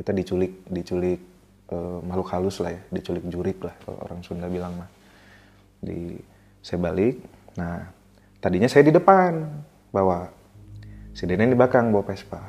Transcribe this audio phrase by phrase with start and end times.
[0.00, 1.20] kita diculik diculik
[1.68, 4.88] eh, makhluk halus lah ya diculik jurik lah kalau orang Sunda bilang mah.
[5.84, 6.16] Di
[6.64, 7.20] saya balik
[7.60, 7.84] nah
[8.40, 9.44] tadinya saya di depan
[9.92, 10.24] bawa
[11.12, 12.40] si Deden di belakang bawa Vespa.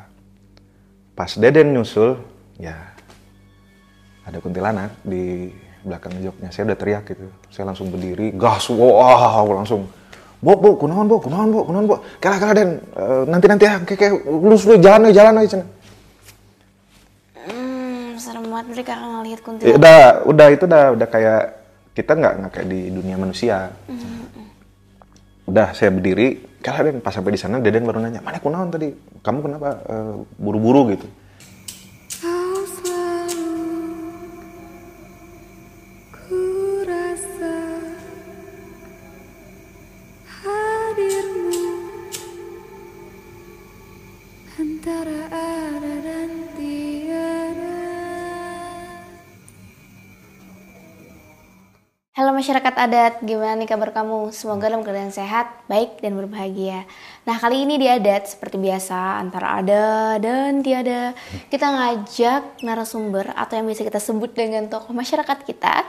[1.11, 2.15] Pas Deden nyusul
[2.55, 2.79] ya
[4.23, 5.51] ada kuntilanak di
[5.83, 6.55] belakang joknya.
[6.55, 9.91] Saya udah teriak gitu saya langsung berdiri gas wow langsung
[10.41, 12.71] bu bu kunaon bu kunaon bu kunaon bu kala kala den
[13.01, 15.61] Eh, nanti nanti ya kayak kayak lulus lu jalan jalan aja
[18.51, 19.77] banget kakak ngelihat Ya, kuntilanak.
[19.79, 19.97] udah
[20.27, 21.41] udah itu udah udah kayak
[21.91, 23.57] kita nggak nggak kayak di dunia manusia.
[25.47, 26.51] Udah saya berdiri.
[26.61, 28.93] Kala den pas sampai di sana Deden baru nanya mana kunaon tadi?
[29.25, 31.09] Kamu kenapa eh, buru-buru gitu
[52.11, 54.35] Halo masyarakat adat, gimana nih kabar kamu?
[54.35, 56.83] Semoga dalam keadaan sehat, baik, dan berbahagia.
[57.23, 61.15] Nah kali ini di adat, seperti biasa, antara ada dan tiada,
[61.47, 65.87] kita ngajak narasumber atau yang bisa kita sebut dengan tokoh masyarakat kita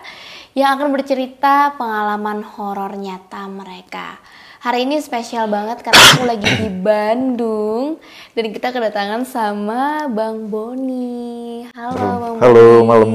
[0.55, 4.23] yang akan bercerita pengalaman horor nyata mereka.
[4.63, 7.99] Hari ini spesial banget karena aku lagi di Bandung
[8.39, 11.67] dan kita kedatangan sama Bang Boni.
[11.75, 12.87] Halo Bang Halo, Boni.
[12.87, 13.11] malam.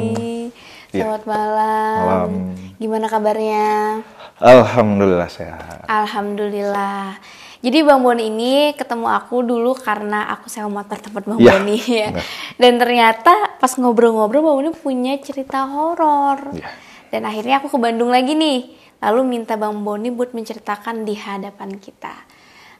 [0.92, 1.04] Iya.
[1.08, 2.00] Selamat malam.
[2.04, 2.67] Malam.
[2.78, 4.06] Gimana kabarnya?
[4.38, 7.18] Alhamdulillah sehat Alhamdulillah.
[7.58, 11.78] Jadi Bang Boni ini ketemu aku dulu karena aku sewa motor tempat Bang Iya, Boni
[11.90, 12.14] ya.
[12.62, 16.54] Dan ternyata pas ngobrol-ngobrol Bang Boni punya cerita horor.
[16.54, 16.70] Iya.
[17.10, 18.78] Dan akhirnya aku ke Bandung lagi nih.
[19.02, 22.14] Lalu minta Bang Boni buat menceritakan di hadapan kita.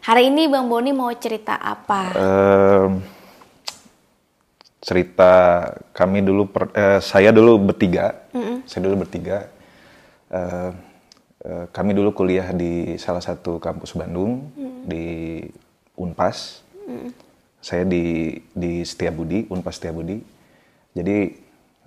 [0.06, 2.14] Hari ini Bang Boni mau cerita apa?
[2.14, 3.02] Em,
[4.78, 5.34] cerita
[5.90, 8.30] kami dulu per- eh, saya dulu bertiga
[8.64, 9.50] saya dulu bertiga
[10.28, 10.72] Eh,
[11.48, 14.52] eh, kami dulu kuliah di salah satu kampus Bandung
[14.84, 15.40] di
[15.96, 16.60] Unpas
[17.64, 20.20] saya di di Setiabudi Unpas Setiabudi
[20.92, 21.32] jadi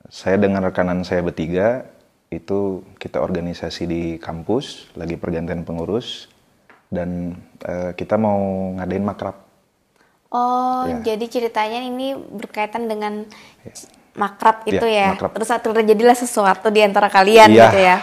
[0.09, 1.84] saya dengan rekanan saya bertiga
[2.32, 6.32] itu kita organisasi di kampus lagi pergantian pengurus
[6.88, 8.41] dan eh, kita mau
[8.81, 9.37] ngadain makrab
[10.31, 11.03] Oh, Ya.
[11.12, 13.26] jadi ceritanya ini berkaitan dengan
[14.14, 15.09] makrab itu Iya, ya.
[15.19, 15.34] makrab.
[15.34, 17.66] Terus terjadilah sesuatu di antara kalian Iya.
[17.66, 17.97] gitu ya.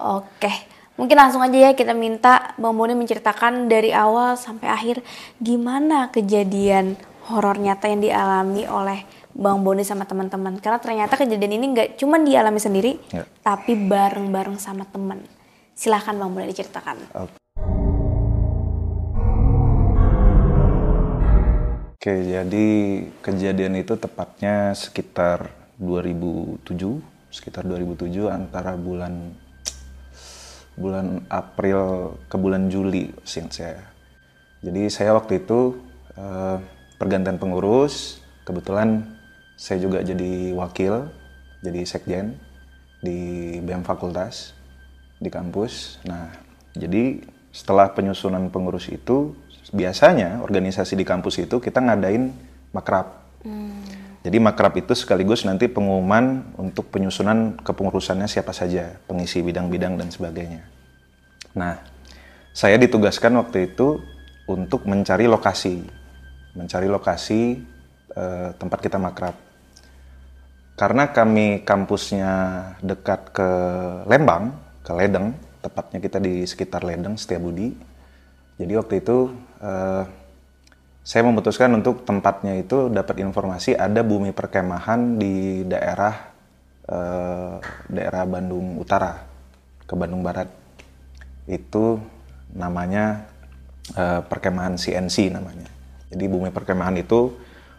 [0.00, 0.52] Oke.
[1.00, 5.00] Mungkin langsung aja ya kita minta Bang Boni menceritakan dari awal sampai akhir
[5.40, 7.00] gimana kejadian
[7.32, 10.60] horor nyata yang dialami oleh Bang Boni sama teman-teman.
[10.60, 13.24] Karena ternyata kejadian ini nggak cuma dialami sendiri, Ya.
[13.40, 15.24] tapi bareng-bareng sama teman.
[15.72, 17.16] Silahkan Bang Boni diceritakan.
[22.00, 22.68] Oke, jadi
[23.20, 29.36] kejadian itu tepatnya sekitar 2007, sekitar 2007 antara bulan
[30.80, 33.84] bulan April ke bulan Juli, seingat saya.
[34.64, 35.76] Jadi saya waktu itu
[36.16, 36.56] eh,
[36.96, 39.04] pergantian pengurus, kebetulan
[39.60, 41.12] saya juga jadi wakil,
[41.60, 42.36] jadi sekjen
[43.04, 44.56] di BEM Fakultas
[45.20, 46.00] di kampus.
[46.08, 46.32] Nah,
[46.72, 47.20] jadi
[47.52, 49.36] setelah penyusunan pengurus itu,
[49.70, 52.32] biasanya organisasi di kampus itu kita ngadain
[52.72, 53.20] makrab.
[54.20, 60.60] Jadi makrab itu sekaligus nanti pengumuman untuk penyusunan kepengurusannya siapa saja, pengisi bidang-bidang dan sebagainya.
[61.56, 61.80] Nah,
[62.52, 63.96] saya ditugaskan waktu itu
[64.44, 65.80] untuk mencari lokasi,
[66.52, 67.64] mencari lokasi
[68.12, 69.32] eh, tempat kita makrab.
[70.76, 72.32] Karena kami kampusnya
[72.84, 73.48] dekat ke
[74.04, 74.52] Lembang,
[74.84, 75.32] ke Ledeng,
[75.64, 77.72] tepatnya kita di sekitar Ledeng, Setiabudi.
[78.60, 79.32] Jadi waktu itu
[79.64, 80.04] eh,
[81.00, 86.14] saya memutuskan untuk tempatnya itu dapat informasi ada bumi perkemahan di daerah
[86.84, 87.54] eh,
[87.88, 89.16] daerah Bandung Utara
[89.88, 90.46] ke Bandung Barat.
[91.48, 91.98] Itu
[92.54, 93.26] namanya
[93.96, 95.66] eh, perkemahan CNC namanya.
[96.10, 97.32] Jadi bumi perkemahan itu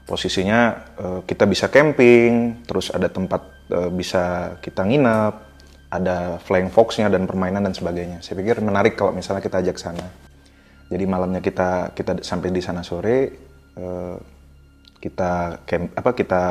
[0.10, 0.60] posisinya
[0.98, 5.34] eh, kita bisa camping, terus ada tempat eh, bisa kita nginep,
[5.92, 8.24] ada flying fox-nya dan permainan dan sebagainya.
[8.24, 10.31] Saya pikir menarik kalau misalnya kita ajak sana.
[10.92, 13.18] Jadi malamnya kita kita sampai di sana sore
[13.80, 14.16] eh,
[15.00, 16.42] kita camp apa kita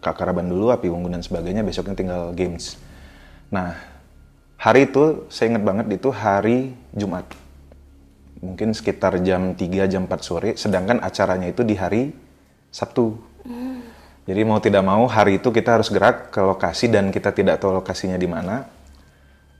[0.00, 2.80] kakaraban dulu api unggun dan sebagainya besoknya tinggal games.
[3.52, 3.76] Nah
[4.56, 7.28] hari itu saya ingat banget itu hari Jumat
[8.40, 12.16] mungkin sekitar jam 3 jam 4 sore sedangkan acaranya itu di hari
[12.72, 13.20] Sabtu.
[14.30, 17.82] Jadi mau tidak mau hari itu kita harus gerak ke lokasi dan kita tidak tahu
[17.82, 18.62] lokasinya di mana.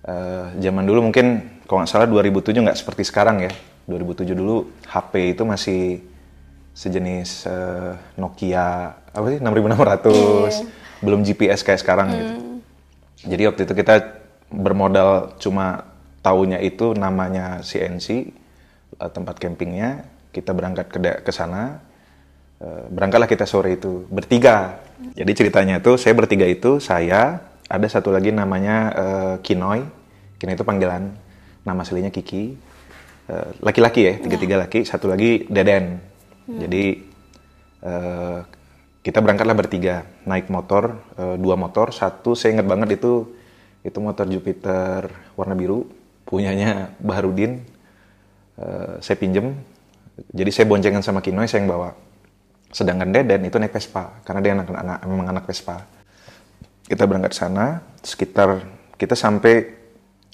[0.00, 3.52] Eh, zaman dulu mungkin kalau nggak salah 2007 nggak seperti sekarang ya.
[3.90, 5.82] 2007 dulu HP itu masih
[6.72, 10.80] sejenis eh, Nokia apa sih 6600.
[11.00, 12.34] belum GPS kayak sekarang gitu.
[13.24, 14.20] Jadi waktu itu kita
[14.52, 15.88] bermodal cuma
[16.20, 18.08] taunya itu namanya CNC
[19.00, 20.04] eh, tempat campingnya.
[20.30, 21.80] Kita berangkat ke ke sana.
[22.60, 24.80] Eh, berangkatlah kita sore itu bertiga.
[25.16, 29.80] Jadi ceritanya itu saya bertiga itu saya ada satu lagi namanya eh, Kinoy.
[30.36, 31.12] Kinoy itu panggilan
[31.64, 32.56] nama aslinya Kiki.
[33.30, 34.82] Eh, Laki-laki ya, tiga-tiga laki.
[34.82, 36.02] Satu lagi Deden.
[36.50, 36.98] Jadi
[37.86, 38.38] eh,
[39.06, 41.94] kita berangkatlah bertiga naik motor eh, dua motor.
[41.94, 43.30] Satu saya ingat banget itu
[43.86, 45.86] itu motor Jupiter warna biru
[46.26, 47.62] punyanya Baharudin.
[48.58, 49.54] Eh, saya pinjem.
[50.34, 51.94] Jadi saya boncengan sama Kinoy saya yang bawa.
[52.74, 55.86] Sedangkan Deden itu naik Vespa karena dia anak, anak memang anak Vespa.
[56.90, 58.66] Kita berangkat sana sekitar
[58.98, 59.70] kita sampai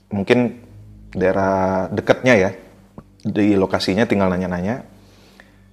[0.08, 0.64] mungkin
[1.12, 2.50] daerah dekatnya ya
[3.26, 4.86] di lokasinya tinggal nanya-nanya.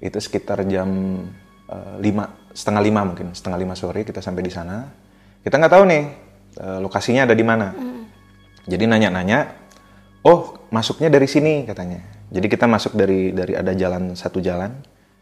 [0.02, 0.90] Itu sekitar jam
[1.70, 4.90] eh, lima setengah lima mungkin setengah lima sore kita sampai di sana.
[5.46, 6.04] Kita nggak tahu nih
[6.58, 7.70] eh, lokasinya ada di mana.
[8.66, 9.40] Jadi nanya-nanya
[10.26, 12.02] oh masuknya dari sini katanya.
[12.34, 14.74] Jadi kita masuk dari dari ada jalan satu jalan.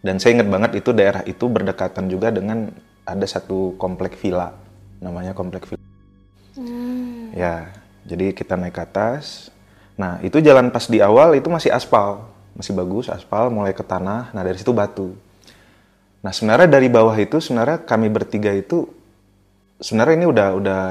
[0.01, 2.73] Dan saya ingat banget itu daerah itu berdekatan juga dengan
[3.05, 4.49] ada satu komplek villa
[4.97, 5.85] namanya komplek villa.
[7.37, 7.69] Ya,
[8.05, 9.50] jadi kita naik ke atas.
[10.01, 12.25] Nah, itu jalan pas di awal itu masih aspal,
[12.57, 14.33] masih bagus aspal, mulai ke tanah.
[14.33, 15.13] Nah, dari situ batu.
[16.25, 18.89] Nah, sebenarnya dari bawah itu sebenarnya kami bertiga itu
[19.77, 20.81] sebenarnya ini udah udah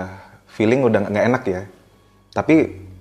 [0.46, 1.62] feeling udah nggak enak ya.
[2.30, 2.54] Tapi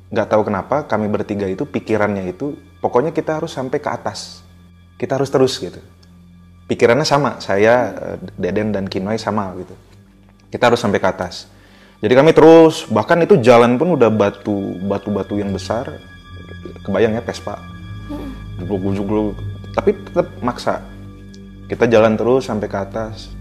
[0.10, 4.42] nggak tahu kenapa kami bertiga itu pikirannya itu pokoknya kita harus sampai ke atas.
[4.98, 5.78] Kita harus terus gitu.
[6.66, 9.74] Pikirannya sama, saya, eh, Deden dan Kinoy sama gitu.
[10.50, 11.50] Kita harus sampai ke atas.
[12.00, 16.00] Jadi kami terus, bahkan itu jalan pun udah batu batu-batu yang besar.
[16.88, 17.60] Kebayang ya Vespa.
[18.56, 19.36] Jugluk-jugluk.
[19.76, 20.80] Tapi tetap maksa.
[21.68, 23.36] Kita jalan terus sampai ke atas.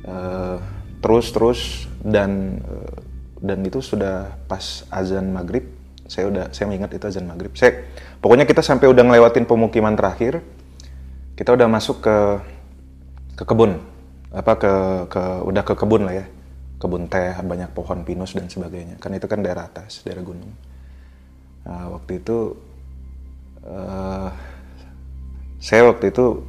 [0.00, 0.56] Eh,
[1.04, 1.60] terus terus
[2.00, 2.96] dan eh,
[3.44, 5.68] dan itu sudah pas azan maghrib.
[6.08, 7.52] Saya udah saya mengingat itu azan maghrib.
[7.52, 7.84] Saya
[8.18, 10.40] pokoknya kita sampai udah ngelewatin pemukiman terakhir.
[11.36, 12.16] Kita udah masuk ke
[13.40, 13.80] ke kebun
[14.30, 14.72] apa ke
[15.10, 16.26] ke udah ke kebun lah ya
[16.80, 18.96] kebun teh banyak pohon pinus dan sebagainya.
[18.96, 20.48] Kan itu kan daerah atas daerah gunung.
[21.68, 22.56] Nah, waktu itu
[23.68, 24.28] eh,
[25.60, 26.40] saya waktu itu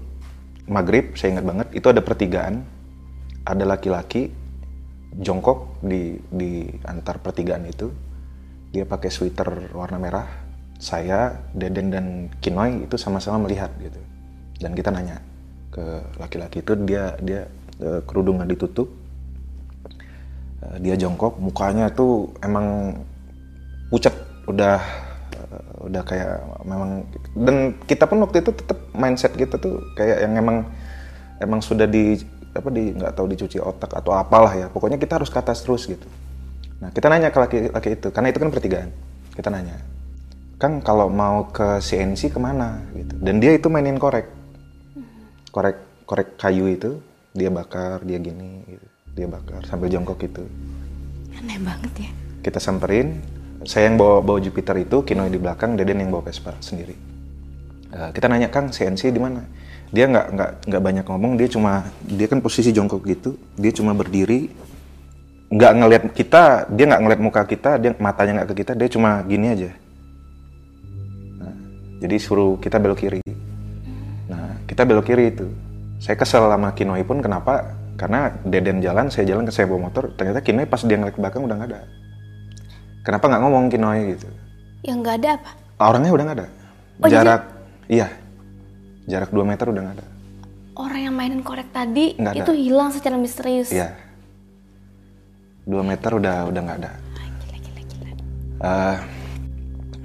[0.72, 2.64] maghrib saya ingat banget itu ada pertigaan
[3.44, 4.32] ada laki-laki
[5.20, 7.92] jongkok di di antar pertigaan itu.
[8.72, 10.28] Dia pakai sweater warna merah.
[10.80, 12.06] Saya Deden dan
[12.40, 14.00] Kinoy itu sama-sama melihat gitu.
[14.64, 15.20] Dan kita nanya
[15.76, 15.84] ke
[16.16, 17.52] laki-laki itu dia dia
[17.84, 19.01] eh, kerudungan ditutup
[20.82, 22.98] dia jongkok mukanya tuh emang
[23.90, 24.14] pucat
[24.46, 24.78] udah
[25.36, 30.34] eh, udah kayak memang dan kita pun waktu itu tetap mindset kita tuh kayak yang
[30.38, 30.58] emang
[31.42, 32.22] emang sudah di
[32.52, 35.88] apa di nggak tahu dicuci otak atau apalah ya pokoknya kita harus ke atas terus
[35.88, 36.06] gitu.
[36.84, 38.90] Nah kita nanya ke laki-laki itu karena itu kan pertigaan
[39.32, 39.80] kita nanya
[40.62, 42.86] kan kalau mau ke CNC ke mana?
[42.94, 43.18] Gitu.
[43.18, 44.30] Dan dia itu mainin korek.
[45.50, 47.02] Korek korek kayu itu
[47.34, 48.91] dia bakar dia gini gitu.
[49.16, 50.44] Dia bakar sambil jongkok gitu.
[51.36, 52.12] Aneh banget ya.
[52.42, 53.22] kita samperin
[53.62, 56.98] saya yang bawa bawa Jupiter itu Kinoy di belakang Deden yang bawa Vespa sendiri.
[57.92, 59.46] Eh, kita nanya Kang CNC di mana?
[59.92, 63.92] Dia nggak nggak nggak banyak ngomong dia cuma dia kan posisi jongkok gitu dia cuma
[63.92, 64.48] berdiri
[65.52, 69.20] nggak ngelihat kita dia nggak ngelihat muka kita dia matanya nggak ke kita dia cuma
[69.28, 69.70] gini aja.
[71.44, 71.56] Nah,
[72.00, 73.22] jadi suruh kita belok kiri.
[74.32, 75.46] Nah kita belok kiri itu.
[76.00, 80.10] Saya kesel sama Kinoy pun kenapa karena Deden jalan saya jalan ke saya bawa motor
[80.18, 81.80] ternyata Kinoy pas dia ngeliat ke belakang udah nggak ada.
[83.06, 84.26] Kenapa nggak ngomong Kinoy gitu?
[84.82, 85.52] Yang nggak ada apa?
[85.82, 86.48] orangnya udah nggak ada.
[86.98, 87.42] Oh, jadi- jarak
[87.86, 88.08] iya.
[89.06, 90.06] Jarak 2 meter udah nggak ada.
[90.74, 92.34] Orang yang mainin korek tadi ada.
[92.34, 93.70] itu hilang secara misterius.
[93.70, 93.94] iya.
[95.70, 96.92] 2 meter udah udah nggak ada.
[97.38, 98.10] Gila, gila, gila.
[98.66, 98.98] Eh,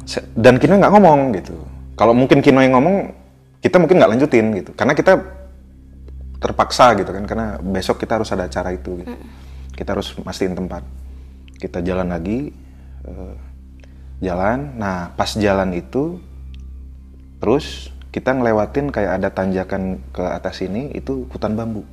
[0.04, 1.56] se- dan Kinoy nggak ngomong gitu.
[1.96, 3.08] Kalau mungkin Kinoy ngomong
[3.64, 4.76] kita mungkin nggak lanjutin gitu.
[4.76, 5.16] Karena kita
[6.37, 9.14] terpaksa gitu kan karena besok kita harus ada acara itu gitu.
[9.76, 10.85] kita harus mastiin tempat.
[11.57, 12.52] Kita jalan lagi
[13.05, 13.35] eh,
[14.21, 14.76] jalan.
[14.76, 16.21] Nah pas jalan itu
[17.40, 21.85] terus kita ngelewatin kayak ada tanjakan ke atas ini itu hutan bambu.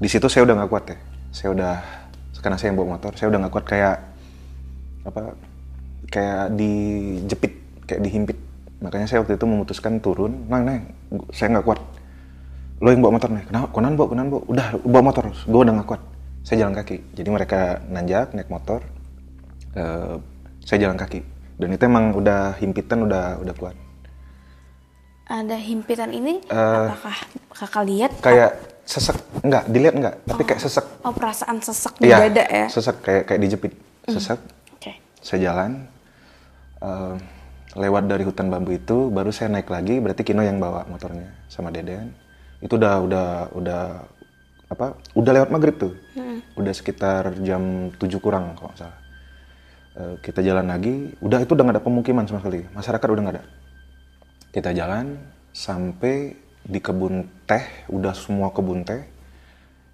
[0.00, 0.98] Di situ saya udah nggak kuat ya.
[1.30, 1.74] Saya udah
[2.40, 3.96] karena saya yang bawa motor saya udah nggak kuat kayak
[5.04, 5.22] apa
[6.10, 7.52] kayak dijepit
[7.86, 8.38] kayak dihimpit.
[8.80, 10.80] Makanya saya waktu itu memutuskan turun nah nah
[11.30, 11.80] saya nggak kuat
[12.80, 13.66] lo yang bawa motor nih kenapa?
[13.76, 14.42] Konan bawa konan bawa.
[14.48, 15.24] Udah bawa motor.
[15.44, 16.02] Gue udah nggak kuat
[16.40, 16.96] saya jalan kaki.
[17.12, 18.80] Jadi mereka nanjak naik motor.
[19.76, 20.16] Eh,
[20.64, 21.20] saya jalan kaki.
[21.60, 23.76] Dan itu emang udah himpitan udah udah kuat.
[25.30, 26.42] Ada himpitan ini?
[26.48, 27.16] Eh, apakah
[27.54, 28.12] kakak lihat?
[28.24, 28.50] kayak
[28.88, 29.16] sesek.
[29.44, 30.14] Enggak dilihat enggak.
[30.26, 30.86] Tapi kayak sesek.
[31.04, 32.66] Oh perasaan sesek di iya dada ya?
[32.66, 32.96] sesek.
[33.04, 33.72] Kayak kayak dijepit.
[34.10, 34.40] Sesek.
[34.74, 34.96] Oke.
[35.20, 35.86] saya jalan.
[36.80, 37.14] Eh,
[37.78, 41.70] lewat dari hutan bambu itu baru saya naik lagi berarti Kino yang bawa motornya sama
[41.70, 42.10] Deden
[42.60, 43.26] itu udah udah
[43.56, 43.82] udah
[44.70, 44.86] apa
[45.16, 45.92] udah lewat maghrib tuh.
[46.54, 48.98] Udah sekitar jam 7 kurang kalau nggak salah.
[49.90, 52.62] Eh, kita jalan lagi udah itu udah nggak ada pemukiman sama sekali.
[52.70, 53.44] Masyarakat udah nggak ada.
[54.54, 55.06] Kita jalan
[55.50, 59.02] sampai di kebun teh udah semua kebun teh.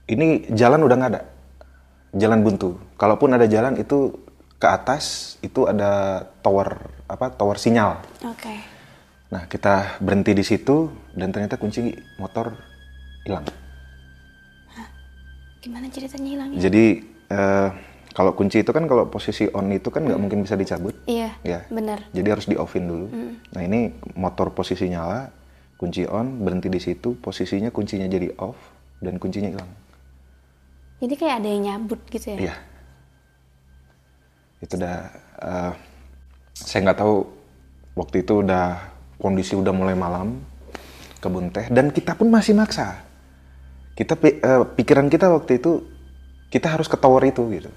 [0.07, 1.23] Ini jalan udah nggak ada.
[2.13, 2.77] Jalan buntu.
[3.01, 4.13] Kalaupun ada jalan itu
[4.57, 8.01] ke atas itu ada tower apa tower sinyal.
[8.25, 8.76] Oke.
[9.27, 12.55] Nah kita berhenti di situ dan ternyata kunci motor
[13.25, 13.43] hilang
[15.59, 16.59] Gimana ceritanya hilangnya?
[16.63, 16.85] jadi
[17.27, 17.69] eh,
[18.15, 21.35] kalau kunci itu kan kalau posisi on itu kan nggak mungkin bisa dicabut Iya.
[21.43, 22.07] ya Bener.
[22.15, 23.07] jadi harus di offin dulu
[23.51, 25.35] nah ini motor posisi nyala
[25.75, 28.57] kunci on berhenti di situ posisinya kuncinya jadi off
[29.03, 29.69] dan kuncinya hilang
[30.97, 32.39] Jadi kayak ada yang nyabut gitu ya?
[32.41, 32.55] Iya.
[34.65, 34.97] Itu udah
[35.45, 35.73] eh,
[36.57, 37.15] saya nggak tahu
[37.93, 40.41] waktu itu udah kondisi udah mulai malam
[41.19, 43.03] kebun teh dan kita pun masih maksa.
[43.97, 44.37] Kita eh,
[44.77, 45.81] pikiran kita waktu itu
[46.47, 47.71] kita harus ke tower itu gitu.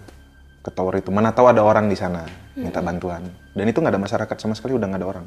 [0.60, 1.10] Ke tower itu.
[1.10, 3.24] Mana tahu ada orang di sana minta bantuan.
[3.56, 5.26] Dan itu nggak ada masyarakat sama sekali udah nggak ada orang.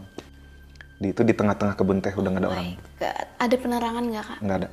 [1.00, 2.66] Di itu di tengah-tengah kebun teh udah nggak ada orang.
[3.00, 4.38] Gak- Ada penerangan nggak kak?
[4.44, 4.68] Nggak ada.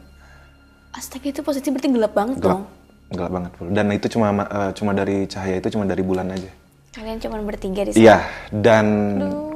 [0.91, 2.51] Astaga itu posisi berarti gelap banget Gelap.
[2.51, 2.63] dong.
[3.09, 3.51] Gelap banget.
[3.55, 3.67] Full.
[3.71, 6.51] Dan itu cuma eh, cuma dari cahaya itu cuma dari bulan aja.
[6.91, 8.01] Kalian cuma bertiga di sana.
[8.03, 8.17] Iya,
[8.51, 8.85] dan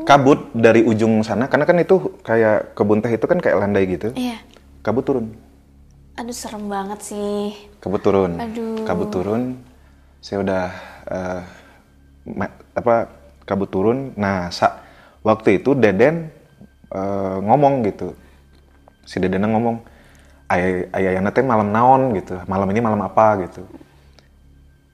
[0.03, 4.11] kabut dari ujung sana, karena kan itu kayak kebun teh itu kan kayak landai gitu.
[4.15, 4.39] Iya.
[4.83, 5.31] Kabut turun,
[6.19, 7.55] Aduh serem banget sih.
[7.79, 8.83] kabut turun, Aduh.
[8.83, 9.57] kabut turun.
[10.23, 10.65] Saya udah
[12.27, 12.95] ma- apa
[13.43, 14.11] kabut turun.
[14.15, 14.83] Nah, sa-
[15.23, 16.31] waktu itu Deden
[16.93, 18.13] eh, ngomong gitu,
[19.07, 19.81] si Deden ngomong,
[20.53, 23.65] ayah ayah teh malam naon gitu, malam ini malam apa gitu.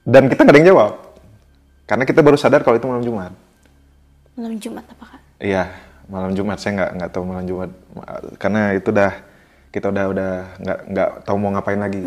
[0.06, 0.92] Dan kita nggak ada yang jawab,
[1.84, 3.49] karena kita baru sadar kalau itu malam Jumat.
[4.38, 5.20] Malam Jumat apa kak?
[5.40, 5.64] Iya,
[6.10, 7.70] malam Jumat saya nggak nggak tahu malam Jumat
[8.36, 9.12] karena itu udah
[9.70, 12.02] kita udah udah nggak nggak tahu mau ngapain lagi.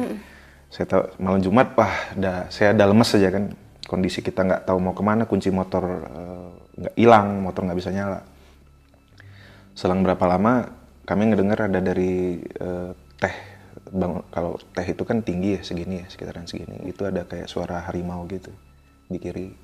[0.74, 3.44] Saya tahu malam Jumat, wah, udah saya udah lemes aja kan.
[3.84, 6.50] Kondisi kita nggak tahu mau ke mana, kunci motor eh,
[6.82, 8.20] nggak hilang, motor nggak bisa nyala.
[9.78, 10.70] Selang berapa lama
[11.06, 13.36] kami ngedengar ada dari eh, teh,
[13.94, 16.90] bang, kalau teh itu kan tinggi ya segini ya sekitaran segini.
[16.90, 18.50] Itu ada kayak suara harimau gitu
[19.08, 19.63] di kiri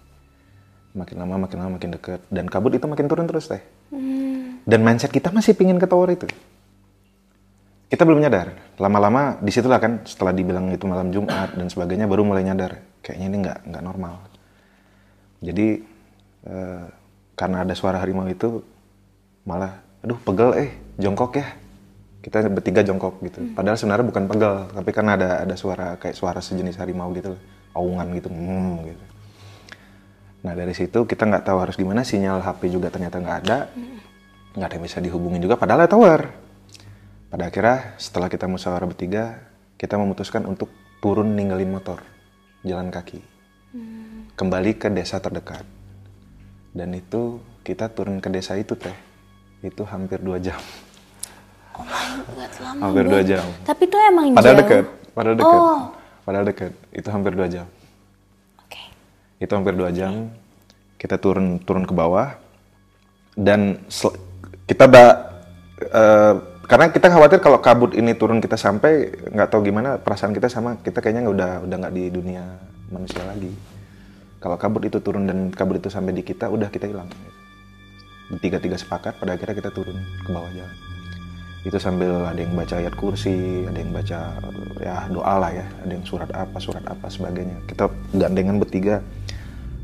[0.93, 3.61] makin lama makin lama makin dekat dan kabut itu makin turun terus teh.
[4.65, 6.29] Dan mindset kita masih pingin ke tower itu.
[7.89, 8.53] Kita belum nyadar.
[8.77, 12.77] Lama-lama di situlah kan setelah dibilang itu malam Jumat dan sebagainya baru mulai nyadar.
[13.01, 14.13] Kayaknya ini nggak nggak normal.
[15.41, 15.67] Jadi
[16.45, 16.85] eh,
[17.33, 18.61] karena ada suara harimau itu
[19.47, 20.69] malah aduh pegel eh
[21.01, 21.47] jongkok ya.
[22.21, 23.41] Kita bertiga jongkok gitu.
[23.57, 27.33] Padahal sebenarnya bukan pegel tapi karena ada ada suara kayak suara sejenis harimau gitu
[27.73, 29.08] aungan gitu hmm, gitu
[30.39, 33.57] Nah dari situ kita nggak tahu harus gimana, sinyal HP juga ternyata nggak ada,
[34.55, 36.21] nggak ada yang bisa dihubungin juga, padahal ada tower.
[37.29, 39.37] Pada akhirnya setelah kita musyawarah bertiga,
[39.75, 40.71] kita memutuskan untuk
[41.03, 41.99] turun ninggalin motor,
[42.63, 43.19] jalan kaki,
[44.33, 45.67] kembali ke desa terdekat.
[46.71, 48.95] Dan itu kita turun ke desa itu teh,
[49.61, 50.57] itu hampir dua jam,
[51.75, 53.45] Oh my god, lama hampir dua jam.
[53.63, 54.61] Tapi itu emang Padahal jauh.
[54.65, 55.81] dekat, padahal dekat, Oh.
[56.25, 57.65] padahal dekat, itu hampir dua jam.
[59.39, 60.29] Itu hampir dua jam.
[60.99, 62.35] Kita turun turun ke bawah.
[63.39, 63.79] Dan
[64.67, 65.09] kita udah
[65.79, 66.35] eh,
[66.69, 70.77] karena kita khawatir kalau kabut ini turun kita sampai nggak tahu gimana perasaan kita sama
[70.85, 72.43] kita kayaknya nggak udah udah nggak di dunia
[72.93, 73.49] manusia lagi.
[74.37, 77.09] Kalau kabut itu turun dan kabut itu sampai di kita udah kita hilang.
[78.37, 80.77] Tiga tiga sepakat pada akhirnya kita turun ke bawah jalan.
[81.65, 84.19] Itu sambil ada yang baca ayat kursi ada yang baca
[84.79, 87.57] ya doa lah ya ada yang surat apa surat apa sebagainya.
[87.65, 89.01] Kita gandengan bertiga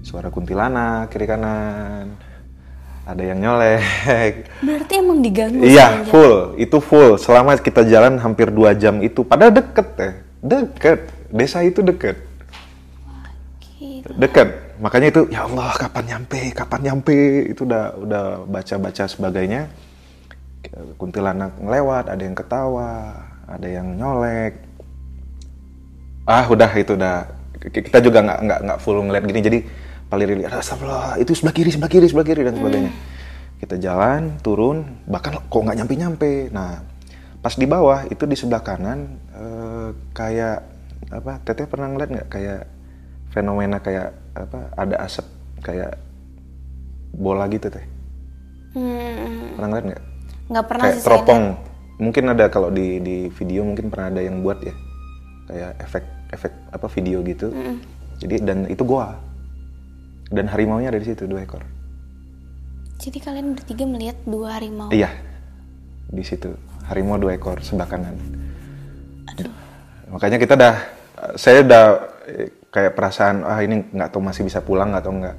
[0.05, 2.13] suara kuntilanak kiri kanan.
[3.05, 4.50] Ada yang nyolek.
[4.65, 6.57] Berarti emang diganggu iya full.
[6.57, 7.17] Itu full.
[7.17, 10.13] Selama kita jalan hampir dua jam itu padahal deket teh
[10.45, 11.00] deket.
[11.33, 12.21] Desa itu deket.
[14.21, 14.77] Deket.
[14.77, 17.50] Makanya itu ya Allah kapan nyampe kapan nyampe.
[17.50, 19.69] Itu udah udah baca baca sebagainya.
[20.97, 24.57] Kuntilanak ngelewat ada yang ketawa ada yang nyolek.
[26.25, 27.29] Ah udah itu udah.
[27.69, 29.41] Kita juga nggak nggak nggak full ngeliat gini.
[29.45, 29.59] Jadi
[30.09, 32.91] paling rili astagfirullah itu sebelah kiri sebelah kiri sebelah kiri dan sebagainya.
[33.55, 36.83] Kita jalan turun bahkan kok nggak nyampe nyampe nah
[37.41, 40.57] pas di bawah itu di sebelah kanan eh, kayak
[41.13, 42.27] apa teteh pernah ngeliat nggak?
[42.29, 42.62] Kayak
[43.33, 45.25] fenomena kayak apa ada asap
[45.65, 45.97] kayak
[47.15, 47.85] bola gitu teh.
[48.75, 50.03] Hmm, pernah ngeliat nggak?
[50.51, 51.43] Nggak pernah kayak sih saya teropong.
[51.95, 54.75] mungkin ada kalau di di video mungkin pernah ada yang buat ya.
[55.50, 56.03] Kayak efek
[56.35, 57.50] efek apa video gitu.
[58.19, 59.25] Jadi dan itu goa
[60.29, 61.62] dan harimau nya ada di situ dua ekor.
[63.01, 64.89] Jadi kalian bertiga melihat dua harimau.
[64.89, 65.12] iya.
[66.10, 66.53] Di situ.
[66.86, 68.15] Harimau dua ekor sebelah kanan
[70.05, 70.75] makanya kita dah
[71.36, 71.84] saya udah
[72.29, 75.36] eh, kayak perasaan ah ini nggak tahu masih bisa pulang atau enggak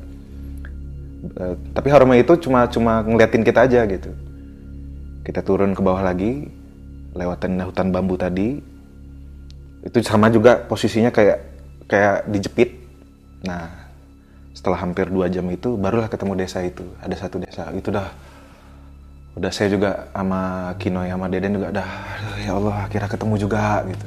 [1.26, 4.14] Eh, tapi harimau itu cuma cuma ngeliatin kita aja gitu.
[5.26, 6.46] Kita turun ke bawah lagi
[7.18, 8.62] lewatin hutan bambu tadi.
[9.82, 11.38] Itu sama juga posisinya kayak
[11.90, 12.78] kayak dijepit.
[13.42, 13.85] Nah
[14.56, 16.88] setelah hampir dua jam itu barulah ketemu desa itu.
[17.04, 17.68] Ada satu desa.
[17.76, 18.08] Itu dah
[19.36, 23.84] udah saya juga sama Kinoy sama Deden juga dah "Aduh, ya Allah akhirnya ketemu juga
[23.84, 24.06] gitu.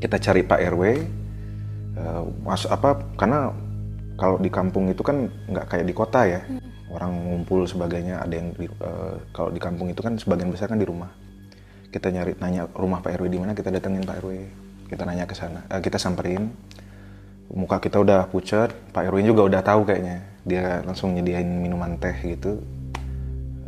[0.00, 0.82] Kita cari Pak RW
[2.00, 3.52] eh, mas apa karena
[4.16, 6.40] kalau di kampung itu kan nggak kayak di kota ya.
[6.90, 10.80] Orang ngumpul sebagainya ada yang di, eh, kalau di kampung itu kan sebagian besar kan
[10.80, 11.12] di rumah.
[11.92, 14.32] Kita nyari nanya rumah Pak RW di mana kita datengin Pak RW
[14.90, 16.48] kita nanya ke sana Eh, kita samperin
[17.50, 20.22] muka kita udah pucat Pak RW juga udah tahu kayaknya.
[20.46, 22.62] Dia langsung nyediain minuman teh gitu.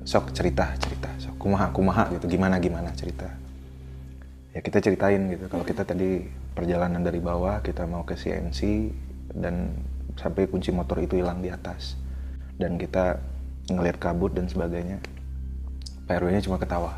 [0.07, 1.11] Sok cerita cerita.
[1.19, 2.31] Sok kumaha kumaha gitu.
[2.31, 3.27] Gimana gimana cerita.
[4.55, 5.51] Ya kita ceritain gitu.
[5.51, 8.61] Kalau kita tadi perjalanan dari bawah kita mau ke CNC
[9.35, 9.73] dan
[10.15, 11.99] sampai kunci motor itu hilang di atas.
[12.57, 13.19] Dan kita
[13.71, 15.03] ngelihat kabut dan sebagainya.
[16.07, 16.93] Pak RW-nya cuma ketawa.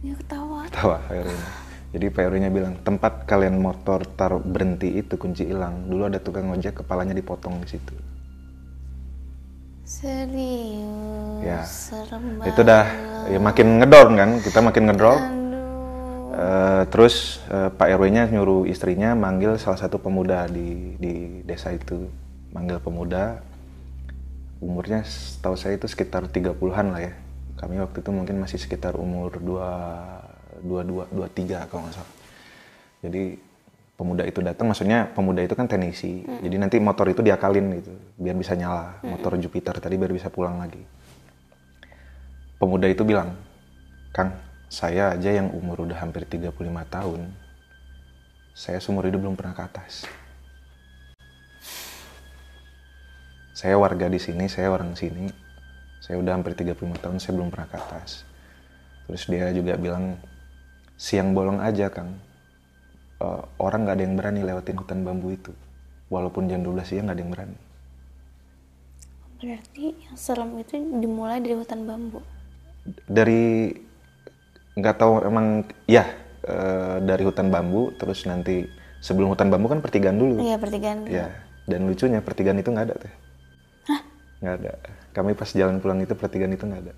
[0.00, 0.64] Ya ketawa.
[0.68, 5.90] ketawa Pak RW-nya jadi Pak RW-nya bilang tempat kalian motor taruh berhenti itu kunci hilang.
[5.90, 7.94] Dulu ada tukang ojek kepalanya dipotong di situ.
[9.82, 11.42] Serius.
[11.42, 11.66] Ya.
[11.66, 12.86] Serem itu dah.
[13.26, 14.30] Ya makin ngedorong kan?
[14.38, 15.18] Kita makin ngedrop.
[16.30, 22.06] Eh, terus eh, Pak RW-nya nyuruh istrinya manggil salah satu pemuda di di desa itu.
[22.54, 23.42] Manggil pemuda.
[24.62, 27.12] Umurnya setahu saya itu sekitar 30-an lah ya.
[27.58, 30.29] Kami waktu itu mungkin masih sekitar umur 2
[30.62, 32.14] 22 23 kalau nggak salah.
[33.00, 33.22] Jadi
[34.00, 36.24] pemuda itu datang maksudnya pemuda itu kan teknisi.
[36.24, 39.00] Jadi nanti motor itu diakalin gitu biar bisa nyala.
[39.04, 40.80] Motor Jupiter tadi biar bisa pulang lagi.
[42.60, 43.36] Pemuda itu bilang
[44.12, 44.32] Kang
[44.70, 46.54] saya aja yang umur udah hampir 35
[46.88, 47.20] tahun
[48.54, 50.04] saya seumur hidup belum pernah ke atas.
[53.56, 55.28] Saya warga di sini saya orang sini
[56.00, 58.24] saya udah hampir 35 tahun saya belum pernah ke atas.
[59.04, 60.16] Terus dia juga bilang
[61.00, 62.20] siang bolong aja Kang.
[63.24, 65.52] Eh, orang nggak ada yang berani lewatin hutan bambu itu.
[66.12, 67.58] Walaupun jam 12 siang nggak ada yang berani.
[69.40, 72.20] Berarti yang serem itu dimulai dari hutan bambu.
[73.04, 73.68] dari
[74.72, 76.08] nggak tahu emang ya
[76.48, 78.64] eh, dari hutan bambu terus nanti
[79.04, 80.40] sebelum hutan bambu kan pertigaan dulu.
[80.40, 81.08] Iya pertigaan.
[81.08, 81.28] ya
[81.68, 83.14] dan lucunya pertigaan itu nggak ada teh.
[84.40, 84.72] Nggak ada.
[85.12, 86.94] Kami pas jalan pulang itu pertigaan itu nggak ada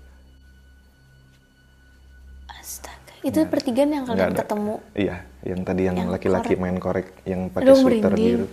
[3.23, 4.43] Itu pertigaan yang kalian ada.
[4.43, 4.75] ketemu.
[4.93, 8.27] iya yang tadi yang laki-laki main korek yang pakai Aduh, sweater merinding.
[8.27, 8.47] biru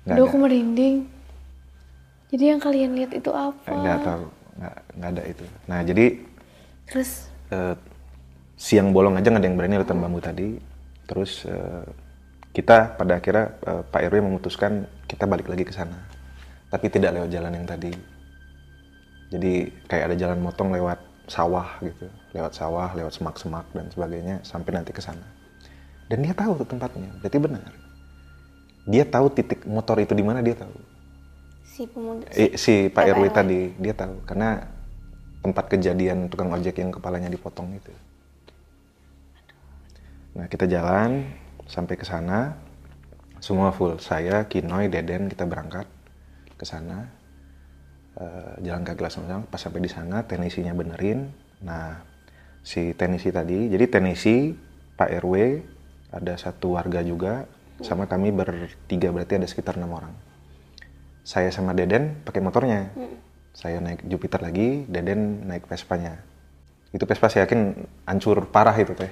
[0.00, 0.96] nggak Aduh ada aku merinding.
[2.30, 3.66] Jadi yang kalian lihat itu apa?
[3.66, 4.24] nggak tahu
[4.60, 6.06] nggak nggak ada itu nah jadi
[6.86, 7.10] Terus
[7.50, 7.74] eh,
[8.54, 10.48] siang bolong aja nggak ada yang berani hutan bambu tadi
[11.06, 11.86] terus eh,
[12.52, 15.96] kita pada akhirnya eh, Pak RW memutuskan kita balik lagi ke sana
[16.70, 17.90] tapi tidak lewat jalan yang tadi
[19.30, 19.52] jadi
[19.86, 20.98] kayak ada jalan motong lewat
[21.30, 25.22] sawah gitu lewat sawah lewat semak-semak dan sebagainya sampai nanti ke sana.
[26.10, 27.70] Dan dia tahu tuh tempatnya berarti benar.
[28.90, 30.74] Dia tahu titik motor itu di mana dia tahu.
[31.62, 33.30] Si pemuda Eh, si Pak RW.
[33.30, 34.18] tadi dia tahu.
[34.26, 34.58] Karena
[35.38, 37.94] tempat kejadian tukang ojek yang kepalanya dipotong itu.
[40.34, 41.30] Nah kita jalan
[41.70, 42.58] sampai ke sana.
[43.38, 43.96] Semua full.
[44.02, 45.86] Saya Kinoy Deden kita berangkat
[46.58, 47.19] ke sana
[48.10, 51.30] Eh, jalan kaki langsung pas sampai di sana teknisinya benerin
[51.62, 52.02] nah
[52.60, 54.50] si teknisi tadi jadi teknisi
[54.98, 55.34] Pak RW
[56.10, 57.46] ada satu warga juga
[57.78, 60.10] sama kami bertiga berarti ada sekitar enam orang
[61.30, 62.90] saya sama Deden pakai motornya.
[63.54, 66.18] Saya naik Jupiter lagi, Deden naik Vespanya.
[66.90, 69.10] Itu Vespa saya yakin hancur parah itu teh.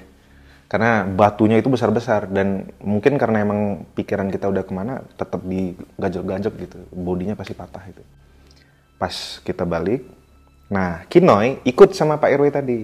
[0.67, 6.55] Karena batunya itu besar-besar dan mungkin karena emang pikiran kita udah ke mana, tetap digajok-gajok
[6.61, 6.79] gitu.
[6.93, 8.03] Bodinya pasti patah itu.
[8.99, 9.15] Pas
[9.47, 10.03] kita balik,
[10.67, 12.83] nah Kinoy ikut sama Pak RW tadi.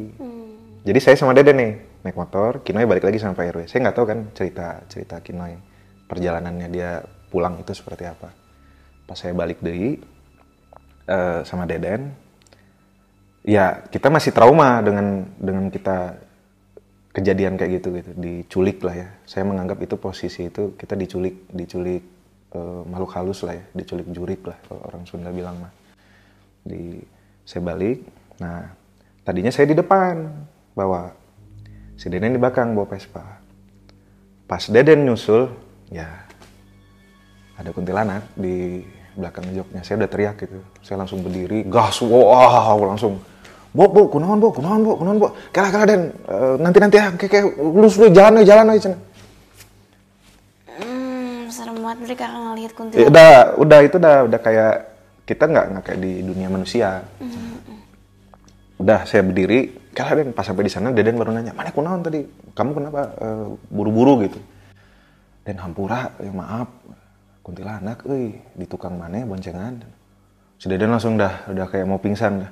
[0.87, 1.73] Jadi saya sama Deden nih
[2.07, 3.67] naik motor, Kinoy balik lagi sama Pak RW.
[3.67, 5.59] Saya nggak tahu kan cerita cerita Kinoy
[6.07, 7.03] perjalanannya dia
[7.35, 8.31] pulang itu seperti apa.
[9.11, 9.99] Pas saya balik dari
[11.11, 12.15] eh, sama Deden
[13.43, 16.15] ya kita masih trauma dengan dengan kita
[17.11, 18.11] kejadian kayak gitu gitu.
[18.15, 19.09] Diculik lah ya.
[19.27, 22.07] Saya menganggap itu posisi itu kita diculik diculik
[22.55, 23.65] eh, makhluk halus lah ya.
[23.75, 25.84] Diculik jurik lah kalau orang Sunda bilang mah
[26.65, 26.99] di
[27.45, 28.03] saya balik.
[28.41, 28.73] Nah
[29.23, 30.33] tadinya saya di depan
[30.73, 31.13] bawa
[31.95, 33.23] si Deden di belakang bawa Vespa.
[34.49, 35.53] Pas Deden nyusul
[35.93, 36.09] ya
[37.55, 38.83] ada kuntilanak di
[39.15, 39.85] belakang joknya.
[39.87, 40.59] Saya udah teriak gitu.
[40.83, 43.21] Saya langsung berdiri gas wow langsung
[43.75, 46.03] bu bu kunaon bu kunaon bu kunaon bu kala kala den.
[46.59, 48.93] Nanti nanti ya kayak kayak lulus lu jalan aja jalan aja.
[50.75, 51.99] Hmm, serem banget.
[52.03, 53.11] Mereka kakak ngelihat Ya, kuntilanak.
[53.11, 54.75] udah udah itu udah udah kayak
[55.25, 57.01] kita nggak nggak kayak di dunia manusia.
[58.75, 62.21] Udah saya berdiri kala den pas sampai di sana Deden baru nanya mana kunaon tadi?
[62.53, 64.27] Kamu kenapa eh, buru-buru?
[64.27, 64.39] gitu.
[65.45, 66.69] Dan hampura ya maaf
[67.45, 69.79] kuntilanak euy di tukang mana boncengan.
[70.59, 72.51] Si Deden langsung dah udah kayak mau pingsan dah.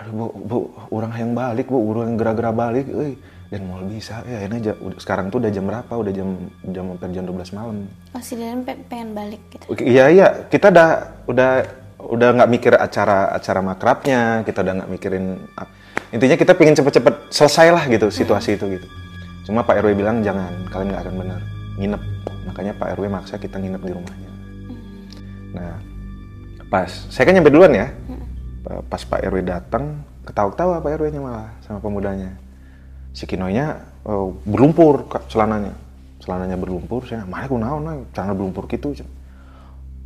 [0.00, 0.56] Aduh bu, bu
[0.90, 3.14] orang yang balik bu orang yang gerak-gerak balik euy.
[3.50, 5.90] Dan mau bisa ya ini aja sekarang tuh udah jam berapa?
[5.90, 6.38] Udah jam
[6.70, 7.82] jam hampir jam 12 malam.
[8.14, 9.64] Oh, si Deden pe- pengen balik gitu.
[9.70, 10.88] Oke, Iya iya, kita udah
[11.26, 11.50] udah
[12.08, 15.24] udah nggak mikir acara acara makrabnya, kita udah nggak mikirin
[16.10, 18.86] intinya kita pengen cepet-cepet selesai lah gitu situasi itu gitu.
[19.46, 21.40] Cuma Pak RW bilang jangan, kalian nggak akan benar
[21.78, 22.02] nginep.
[22.50, 24.30] Makanya Pak RW maksa kita nginep di rumahnya.
[25.54, 25.74] Nah,
[26.70, 27.88] pas saya kan nyampe duluan ya.
[28.62, 32.34] Pa- Pas Pak RW datang, ketawa-ketawa Pak RW-nya malah sama pemudanya.
[33.14, 35.74] Si Kinoynya eh, berlumpur celananya.
[36.20, 38.92] Celananya berlumpur, saya mana aku naon nah, celana berlumpur gitu.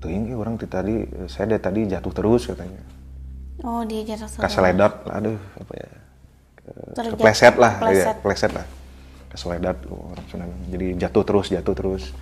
[0.04, 1.00] Tuh ini orang di tadi
[1.32, 2.76] saya dari tadi jatuh terus katanya.
[3.64, 4.36] Oh, dia jatuh terus.
[4.36, 5.90] Kaseledot, aduh apa ya?
[7.08, 8.68] Kepleset lah, iya, kepleset lah.
[9.32, 10.44] Keseledot orang Sunda.
[10.68, 12.12] Jadi jatuh terus, jatuh terus.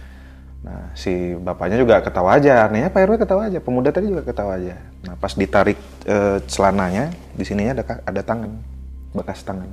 [0.63, 2.71] Nah, si bapaknya juga ketawa aja.
[2.71, 4.79] Anehnya Pak RW ketawa aja, pemuda tadi juga ketawa aja.
[5.03, 8.63] Nah, pas ditarik eh, celananya, di sininya ada ada tangan,
[9.11, 9.67] bekas tangan.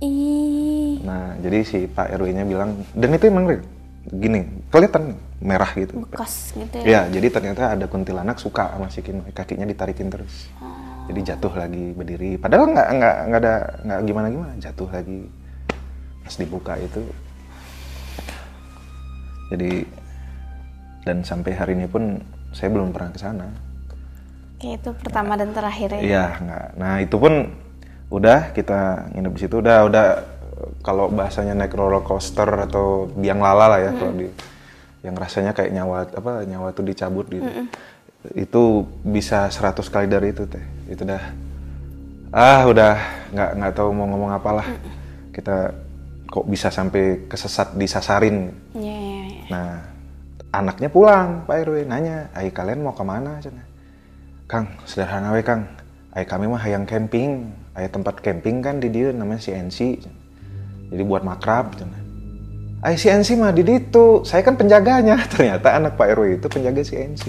[0.00, 3.64] Ih, Nah, jadi si Pak RW-nya bilang, dan itu emang real.
[4.12, 6.06] Gini, kelihatan merah gitu.
[6.06, 6.86] bekas gitu ya.
[6.86, 10.48] Ya, jadi ternyata ada kuntilanak suka sama si Kinoy, kakinya ditarikin terus.
[11.06, 12.38] Jadi jatuh lagi berdiri.
[12.38, 13.54] Padahal nggak nggak nggak ada
[13.86, 15.30] nggak gimana gimana, jatuh lagi.
[16.26, 17.02] Pas dibuka itu,
[19.50, 19.86] jadi
[21.06, 22.18] dan sampai hari ini pun
[22.50, 23.46] saya belum pernah ke sana.
[24.58, 26.00] Kayak itu pertama dan terakhir ya.
[26.02, 26.66] Iya, nggak.
[26.80, 27.34] Nah itu pun
[28.10, 30.06] udah kita nginep di situ udah udah
[30.80, 34.28] kalau bahasanya naik roller coaster atau biang lala lah ya kalau di
[35.04, 37.46] yang rasanya kayak nyawa apa nyawa tuh dicabut gitu.
[38.34, 40.64] Itu bisa 100 kali dari itu teh.
[40.90, 41.22] Itu dah
[42.34, 42.94] ah udah
[43.30, 44.66] nggak nggak tahu mau ngomong apalah.
[45.30, 45.70] Kita
[46.26, 48.50] kok bisa sampai kesesat disasarin.
[48.74, 49.44] Iya, iya, iya.
[49.46, 49.70] Nah,
[50.50, 53.62] anaknya pulang, Pak RW nanya, "Ai kalian mau ke mana?" Cenah.
[54.50, 55.70] Kang, sederhana we Kang.
[56.10, 57.52] Ai kami mah hayang camping.
[57.76, 59.78] Aya tempat camping kan di dia namanya CNC.
[60.02, 60.25] cenah.
[60.86, 62.02] Jadi buat makrab cenah.
[62.78, 64.22] Ai CNC mah di ditu.
[64.22, 65.18] Saya kan penjaganya.
[65.32, 67.24] Ternyata anak Pak RW itu penjaga CNC.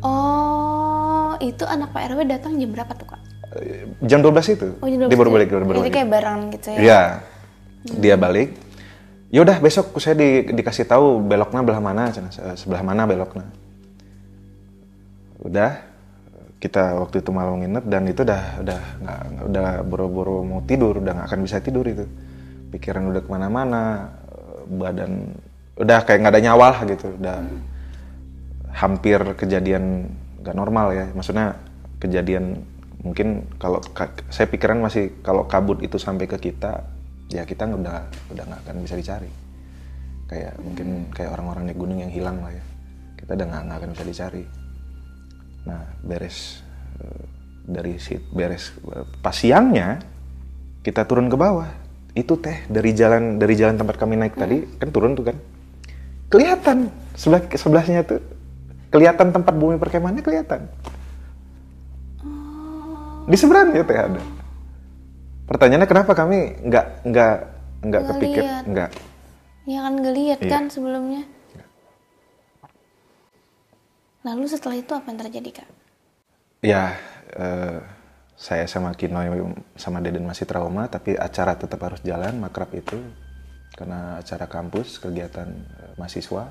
[0.00, 3.20] Oh, itu anak Pak RW datang jam berapa tuh, Kak?
[3.56, 4.68] Eh, Jam 12 itu.
[4.78, 5.34] Oh, jam 12 Dia baru ya?
[5.34, 5.92] balik, baru balik.
[5.92, 6.78] kayak bareng gitu ya.
[6.78, 7.02] Iya.
[7.94, 8.48] Dia balik.
[9.28, 12.06] Yaudah besok saya di- dikasih tahu beloknya belah mana,
[12.54, 13.50] sebelah mana beloknya.
[15.40, 15.82] Udah
[16.56, 21.12] kita waktu itu malam nginep dan itu udah udah nggak- udah boro-boro mau tidur, udah
[21.12, 22.06] nggak akan bisa tidur itu.
[22.74, 24.10] Pikiran udah ke mana-mana,
[24.66, 25.30] badan
[25.78, 27.38] udah kayak nggak ada nyawa lah gitu, udah
[28.74, 30.10] hampir kejadian
[30.42, 31.06] nggak normal ya.
[31.14, 31.54] Maksudnya
[32.02, 32.66] kejadian
[33.06, 36.82] mungkin kalau ka- saya pikiran masih kalau kabut itu sampai ke kita,
[37.30, 39.30] ya kita udah udah nggak akan bisa dicari.
[40.26, 42.64] Kayak mungkin kayak orang-orang naik gunung yang hilang lah ya.
[43.22, 44.44] Kita udah nggak nggak akan bisa dicari.
[45.70, 46.58] Nah beres
[46.98, 47.24] eh,
[47.70, 50.02] dari si beres eh, pas siangnya
[50.82, 51.83] kita turun ke bawah
[52.14, 55.36] itu teh dari jalan dari jalan tempat kami naik tadi kan turun tuh kan.
[56.30, 58.22] Kelihatan sebelah sebelahnya tuh
[58.90, 60.70] kelihatan tempat bumi perkemahannya kelihatan.
[63.24, 64.22] Di seberangnya teh ada.
[65.44, 67.36] Pertanyaannya kenapa kami nggak nggak
[67.84, 68.90] nggak kepikir nggak?
[69.64, 70.50] Ya kan ngeliat Iya.
[70.50, 71.24] kan sebelumnya.
[74.24, 75.68] Lalu setelah itu apa yang terjadi, Kak?
[76.64, 76.96] ya
[77.36, 77.76] eh,
[78.34, 79.30] saya sama Kinoy
[79.78, 82.98] sama Deden masih trauma tapi acara tetap harus jalan makrab itu.
[83.74, 86.46] Karena acara kampus kegiatan eh, mahasiswa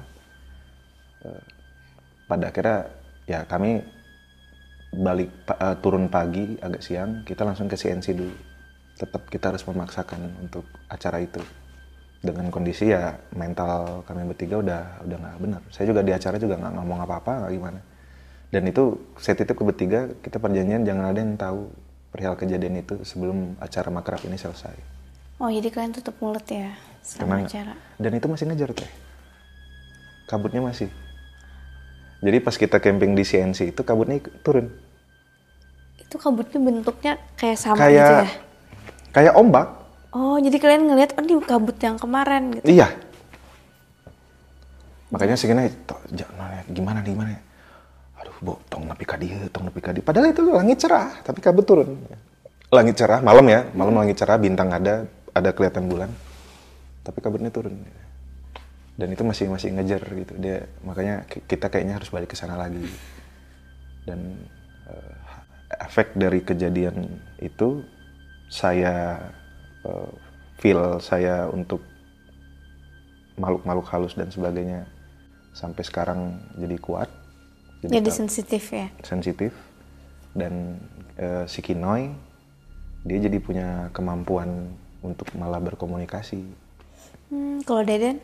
[1.23, 1.43] Eh,
[2.27, 2.91] pada akhirnya
[3.23, 3.79] ya kami
[4.93, 8.35] balik eh, turun pagi agak siang kita langsung ke CNC dulu.
[8.99, 11.41] Tetap kita harus memaksakan untuk acara itu.
[12.23, 15.61] Dengan kondisi ya mental kami bertiga udah udah nggak benar.
[15.71, 17.79] Saya juga di acara juga nggak ngomong apa-apa nggak gimana
[18.53, 18.83] dan itu
[19.17, 21.73] saya titip ke bertiga kita perjanjian jangan ada yang tahu
[22.13, 24.77] perihal kejadian itu sebelum acara makrab ini selesai
[25.41, 27.73] Oh, jadi kalian tutup mulut ya sama Karena- acara.
[27.97, 28.91] dan itu masih ngejar teh
[30.29, 30.93] kabutnya masih
[32.21, 34.69] jadi pas kita camping di CNC itu kabutnya turun
[35.97, 38.27] Itu kabutnya bentuknya kayak sama kayak gitu ya?
[39.11, 39.67] kayak ombak
[40.13, 42.69] Oh, jadi kalian ngelihat oh ini kabut yang kemarin gitu.
[42.69, 42.85] Iya.
[45.09, 45.65] Makanya kena
[46.13, 47.41] jangan gimana nih gimana ya.
[48.43, 50.03] Bo, tong nepi ka dieu, tong nepi ka dieu.
[50.03, 51.95] Padahal itu langit cerah, tapi kabut turun.
[52.67, 56.11] Langit cerah, malam ya, malam langit cerah, bintang ada, ada kelihatan bulan.
[57.07, 57.79] Tapi kabutnya turun.
[58.99, 60.35] Dan itu masih masih ngejar gitu.
[60.43, 62.83] Dia makanya ki- kita kayaknya harus balik ke sana lagi.
[64.03, 64.35] Dan
[64.91, 65.15] eh,
[65.79, 67.79] efek dari kejadian itu
[68.51, 69.23] saya
[69.87, 70.11] eh,
[70.59, 71.79] feel saya untuk
[73.39, 74.83] makhluk-makhluk halus dan sebagainya
[75.55, 76.19] sampai sekarang
[76.59, 77.22] jadi kuat
[77.89, 78.87] Jadi tahu- sensitif ya.
[79.03, 79.51] sensitif.
[80.33, 80.81] Dan
[81.19, 82.09] eh, si Kinoy
[83.03, 84.71] dia jadi punya kemampuan
[85.03, 86.41] untuk malah berkomunikasi.
[87.29, 88.17] Hmm, kalau Deden?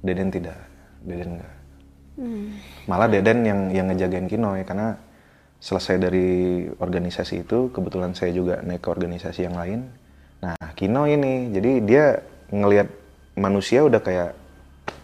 [0.00, 0.56] Deden tidak.
[1.02, 1.56] Deden enggak
[2.88, 4.96] malah Deden yang yang ngejagain Kinoy karena
[5.60, 6.28] selesai dari
[6.80, 9.80] organisasi itu kebetulan saya juga naik ke organisasi yang lain.
[10.40, 12.04] Nah Kinoy ini jadi dia
[12.48, 12.88] ngelihat
[13.36, 14.32] manusia udah kayak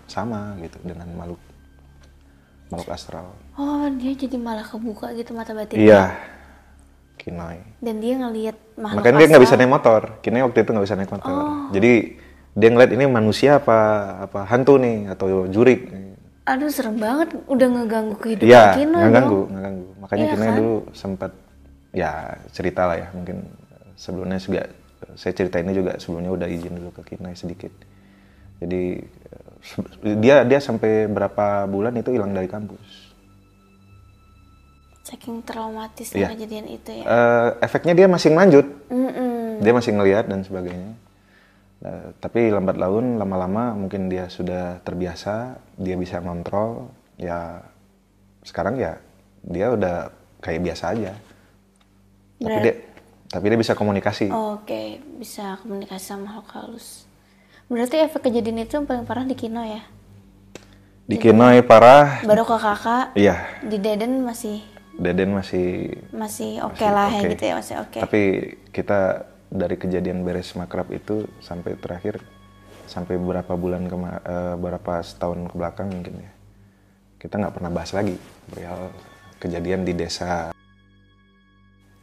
[0.08, 1.40] sama gitu dengan makhluk
[2.72, 5.76] makhluk astral Oh, dia jadi malah kebuka gitu mata batin.
[5.76, 6.16] iya
[7.20, 10.86] Kinoy Dan dia ngelihat makhluk makanya dia nggak bisa naik motor Kinoy waktu itu nggak
[10.88, 11.34] bisa naik motor
[11.70, 11.92] jadi
[12.52, 13.78] dia ngeliat ini manusia apa
[14.24, 15.88] apa hantu nih atau jurik
[16.42, 17.38] Aduh, serem banget.
[17.46, 19.14] Udah ngeganggu kehidupan Iya, Kino nggak dong.
[19.14, 19.86] ganggu, nggak ganggu.
[20.02, 20.54] Makanya Iya kan?
[20.58, 21.32] dulu sempat
[21.94, 22.10] ya
[22.50, 23.36] cerita lah ya, mungkin
[23.94, 24.66] sebelumnya juga
[25.14, 27.70] saya cerita ini juga sebelumnya udah izin dulu ke Kinoy sedikit.
[28.58, 28.82] Jadi
[30.02, 33.01] eh, dia dia sampai berapa bulan itu hilang dari kampus.
[35.12, 36.32] Saking traumatis Iya.
[36.32, 37.04] kejadian itu ya.
[37.04, 39.60] Eh, efeknya dia masih lanjut, Mm-mm.
[39.60, 40.96] dia masih ngelihat dan sebagainya.
[41.84, 46.88] Eh, tapi lambat laun lama-lama mungkin dia sudah terbiasa, dia bisa ngontrol.
[47.20, 47.60] Ya
[48.40, 48.96] sekarang ya
[49.44, 50.08] dia udah
[50.40, 51.12] kayak biasa aja.
[52.40, 52.74] Tapi dia
[53.28, 54.32] tapi dia bisa komunikasi.
[54.32, 57.04] Oke, bisa komunikasi sama makhluk halus.
[57.68, 59.84] Berarti efek kejadian itu yang paling parah di Kino ya?
[61.04, 62.24] Di Kinoy parah.
[62.24, 64.71] Baru ke kakak, Iya, di Deden masih
[65.02, 67.30] Deden masih masih oke masih lah ya oke.
[67.34, 67.98] gitu ya, masih oke.
[67.98, 68.22] Tapi
[68.70, 69.00] kita
[69.52, 72.22] dari kejadian beres makrab itu sampai terakhir
[72.86, 73.96] sampai beberapa bulan ke
[74.56, 76.32] beberapa setahun ke belakang mungkin ya.
[77.18, 78.14] Kita nggak pernah bahas lagi
[78.46, 78.94] perihal
[79.42, 80.54] kejadian di desa.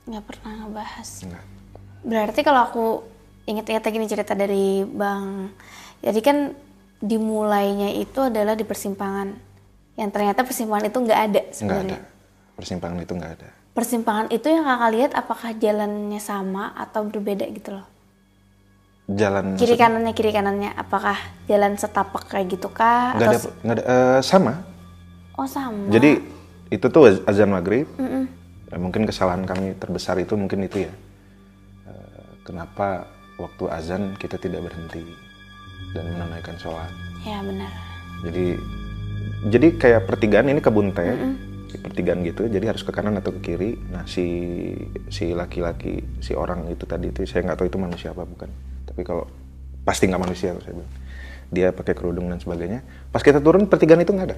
[0.04, 1.10] Nggak pernah ngebahas.
[1.24, 1.46] Nggak.
[2.04, 2.86] Berarti kalau aku
[3.48, 5.52] inget-inget lagi nih cerita dari Bang,
[6.04, 6.38] jadi kan
[7.00, 9.36] dimulainya itu adalah di persimpangan.
[10.00, 12.00] Yang ternyata persimpangan itu nggak ada Nggak sebenarnya.
[12.00, 12.19] ada.
[12.60, 13.50] Persimpangan itu nggak ada.
[13.72, 17.88] Persimpangan itu yang kakak lihat apakah jalannya sama atau berbeda gitu loh?
[19.10, 21.18] Jalan Kiri maksudnya- kanannya kiri kanannya apakah
[21.48, 23.16] jalan setapak kayak gitu kah?
[23.16, 24.54] nggak ada, Atau nggak ada eh, sama.
[25.34, 25.88] oh sama.
[25.90, 26.20] Jadi
[26.70, 27.88] itu tuh az- azan maghrib.
[27.96, 28.28] Mm-mm.
[28.70, 30.94] Eh, mungkin kesalahan kami terbesar itu mungkin itu ya.
[31.88, 33.08] Eh, kenapa
[33.40, 35.02] waktu azan kita tidak berhenti
[35.90, 36.92] dan menunaikan sholat.
[37.20, 37.72] ya benar.
[38.22, 38.46] Jadi
[39.50, 41.16] jadi kayak pertigaan ini kebun teh,
[41.78, 42.46] pertigaan gitu.
[42.46, 43.78] Jadi harus ke kanan atau ke kiri.
[43.90, 44.26] Nah si
[45.08, 48.50] si laki-laki si orang itu tadi itu saya nggak tahu itu manusia apa bukan.
[48.86, 49.30] Tapi kalau
[49.84, 50.92] pasti nggak manusia saya bilang.
[51.50, 52.82] Dia pakai kerudung dan sebagainya.
[53.10, 54.38] Pas kita turun pertigaan itu nggak ada.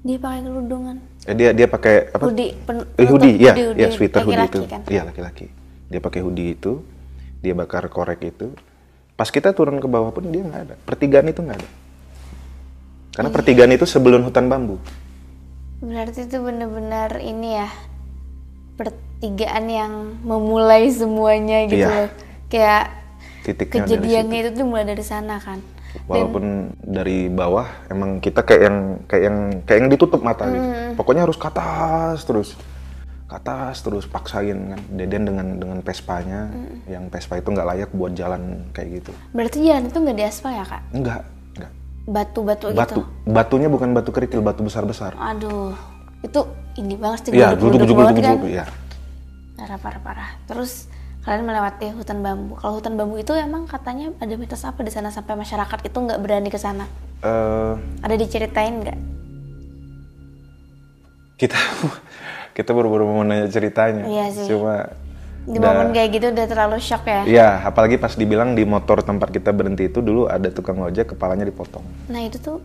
[0.00, 0.96] Dia pakai kerudungan.
[1.24, 2.24] Eh, dia dia pakai apa?
[2.24, 3.90] Hoodie, pen- Eh, hoodie, ya, hoodie, ya hoodie.
[3.90, 4.60] sweater hoodie Laki-laki itu.
[4.68, 4.80] kan?
[4.86, 5.46] Iya laki-laki.
[5.88, 6.72] Dia pakai hoodie itu,
[7.40, 8.52] dia bakar korek itu.
[9.16, 10.74] Pas kita turun ke bawah pun dia nggak ada.
[10.78, 11.68] Pertigaan itu nggak ada.
[13.12, 13.36] Karena Iya.
[13.40, 14.76] pertigaan itu sebelum hutan bambu.
[15.86, 17.70] Berarti itu benar-benar ini ya
[18.74, 19.92] pertigaan yang
[20.26, 21.94] memulai semuanya gitu Iya.
[21.94, 22.08] loh.
[22.50, 22.84] Kayak
[23.46, 25.62] Titiknya kejadiannya itu tuh mulai dari sana kan.
[26.10, 30.66] Walaupun dari bawah emang kita kayak yang kayak yang kayak yang ditutup mata gitu.
[30.98, 32.58] Pokoknya harus ke atas terus.
[33.26, 34.80] Ke atas terus paksain kan.
[34.92, 36.50] Deden dengan dengan Vespanya
[36.90, 39.12] yang Vespa itu nggak layak buat jalan kayak gitu.
[39.32, 40.82] Berarti jalan itu nggak diaspal ya kak?
[40.92, 41.22] Enggak,
[42.06, 43.02] Batu-batu Batu.
[43.02, 43.02] gitu.
[43.26, 45.18] Batunya bukan batu kerikil, batu besar-besar.
[45.18, 45.74] Aduh,
[46.22, 46.40] itu
[46.76, 48.34] ini banget sih Iya, geluduk-geluduk banget kan.
[48.38, 48.64] duduk ya.
[49.56, 50.30] Parah, parah, parah.
[50.46, 50.86] Terus
[51.20, 52.54] kalian melewati hutan bambu.
[52.54, 56.20] Kalau hutan bambu itu emang katanya ada mitos apa di sana sampai masyarakat itu nggak
[56.20, 56.86] berani ke sana?
[57.18, 58.98] Eh, Ada diceritain nggak?
[61.36, 61.52] kita
[62.56, 64.06] kita baru-baru mau nanya ceritanya.
[64.06, 64.46] Iya sih.
[64.48, 64.88] Cuma
[65.46, 67.22] Di udah- momen kayak gitu udah terlalu shock ya.
[67.22, 71.44] Iya, apalagi pas dibilang di motor tempat kita berhenti itu dulu ada tukang ojek kepalanya
[71.44, 71.86] dipotong.
[72.06, 72.58] Nah itu tuh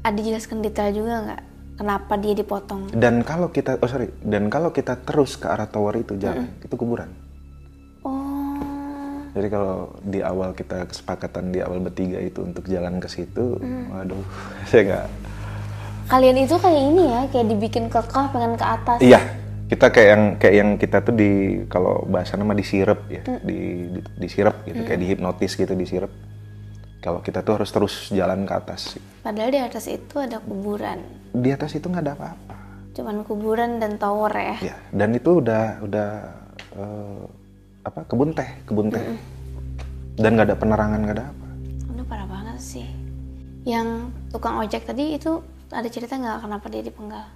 [0.00, 1.42] ada dijelaskan detail juga nggak?
[1.76, 2.88] Kenapa dia dipotong?
[2.90, 6.72] Dan kalau kita oh sorry, dan kalau kita terus ke arah tower itu jalan, itu
[6.72, 7.10] kuburan.
[8.00, 13.58] Oh, Jadi kalau di awal kita kesepakatan di awal bertiga itu untuk jalan ke situ,
[13.58, 13.92] Mm.
[13.92, 14.24] waduh,
[14.64, 15.06] saya nggak.
[16.06, 18.98] kalian itu kayak ini ya, kayak dibikin kekeh pengen ke atas.
[19.00, 19.20] Iya,
[19.66, 21.30] kita kayak yang kayak yang kita tuh di
[21.66, 26.10] kalau bahasa nama disirep ya di, di disirep gitu kayak dihipnotis gitu disirep
[27.02, 31.02] kalau kita tuh harus terus jalan ke atas Padahal di atas itu ada kuburan.
[31.30, 32.54] di atas itu nggak ada apa-apa
[32.94, 34.56] Cuman kuburan dan tower ya.
[34.72, 36.08] ya dan itu udah udah
[36.72, 37.22] eh,
[37.82, 39.02] apa kebun teh kebun teh
[40.16, 41.46] dan nggak ada penerangan nggak ada apa
[41.90, 42.86] Aduh parah banget sih.
[43.66, 47.26] Yang tukang ojek tadi itu ada cerita nggak kenapa dia dipenggal?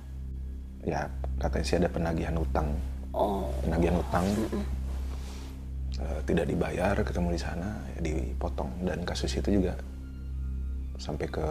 [0.80, 2.68] ya katanya sih ada penagihan utang.
[3.16, 4.28] Oh, penagihan utang.
[6.00, 8.70] Eh, tidak dibayar ketemu di sana ya dipotong.
[8.84, 9.74] Dan kasus itu juga
[11.00, 11.46] sampai ke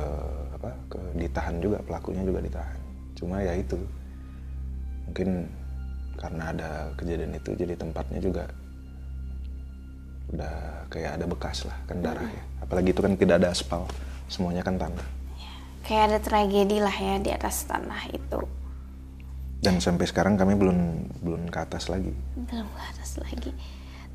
[0.54, 2.80] apa ke ditahan juga pelakunya juga ditahan.
[3.18, 3.76] Cuma ya itu
[5.10, 5.50] mungkin
[6.18, 8.46] karena ada kejadian itu jadi tempatnya juga
[10.30, 12.44] udah kayak ada bekas lah kan darah ya.
[12.62, 13.90] Apalagi itu kan tidak ada aspal
[14.30, 15.08] semuanya kan tanah.
[15.82, 18.59] Kayak ada tragedi lah ya di atas tanah itu.
[19.60, 20.78] Dan sampai sekarang kami belum
[21.20, 23.52] belum ke atas lagi Belum ke atas lagi.